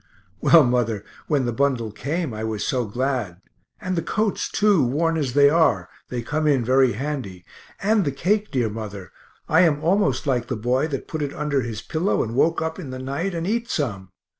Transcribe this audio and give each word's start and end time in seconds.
Well, 0.39 0.63
mother, 0.63 1.05
when 1.27 1.45
the 1.45 1.53
bundle 1.53 1.91
came, 1.91 2.33
I 2.33 2.43
was 2.43 2.65
so 2.65 2.85
glad 2.85 3.39
and 3.79 3.95
the 3.95 4.01
coats 4.01 4.49
too, 4.49 4.83
worn 4.83 5.15
as 5.15 5.33
they 5.35 5.47
are, 5.47 5.89
they 6.09 6.23
come 6.23 6.47
in 6.47 6.65
very 6.65 6.93
handy 6.93 7.45
and 7.79 8.03
the 8.03 8.11
cake, 8.11 8.49
dear 8.49 8.71
mother, 8.71 9.11
I 9.47 9.61
am 9.61 9.83
almost 9.83 10.25
like 10.25 10.47
the 10.47 10.55
boy 10.57 10.87
that 10.87 11.07
put 11.07 11.21
it 11.21 11.35
under 11.35 11.61
his 11.61 11.83
pillow 11.83 12.23
and 12.23 12.33
woke 12.33 12.63
up 12.63 12.79
in 12.79 12.89
the 12.89 12.97
night 12.97 13.35
and 13.35 13.45
eat 13.45 13.69
some. 13.69 14.09